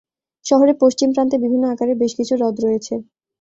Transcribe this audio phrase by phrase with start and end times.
[0.45, 2.93] শহরের পশ্চিম প্রান্তে বিভিন্ন আকারের বেশ কিছু হ্রদ রয়েছে।